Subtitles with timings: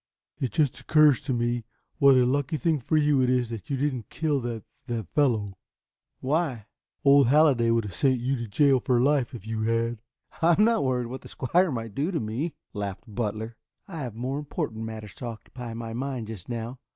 [0.39, 1.63] "It just occurs to me.
[1.99, 5.53] What a lucky thing for you it is that you didn't kill that that fellow."
[6.21, 6.65] "Why?"
[7.05, 10.01] "Old Halliday would have sent you to jail for life if you had."
[10.41, 13.57] "I am not worrying about what the squire might do to me," laughed Butler.
[13.87, 16.79] "I have more important matters to occupy my mind just now.